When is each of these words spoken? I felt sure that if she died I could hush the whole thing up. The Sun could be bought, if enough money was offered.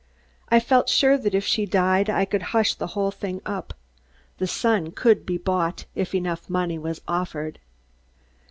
I 0.49 0.59
felt 0.59 0.89
sure 0.89 1.15
that 1.19 1.35
if 1.35 1.45
she 1.45 1.67
died 1.67 2.09
I 2.09 2.25
could 2.25 2.41
hush 2.57 2.73
the 2.73 2.87
whole 2.97 3.11
thing 3.11 3.39
up. 3.45 3.75
The 4.39 4.47
Sun 4.47 4.93
could 4.93 5.27
be 5.27 5.37
bought, 5.37 5.85
if 5.93 6.15
enough 6.15 6.49
money 6.49 6.79
was 6.79 7.01
offered. 7.07 7.59